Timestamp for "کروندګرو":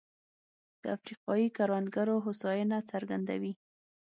1.57-2.15